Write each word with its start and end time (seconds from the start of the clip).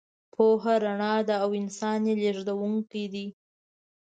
پوهه 0.33 0.75
رڼا 0.85 1.15
ده 1.27 1.35
او 1.43 1.49
انسان 1.61 1.99
یې 2.07 2.13
لېږدونکی 2.21 3.05
دی. 3.13 3.27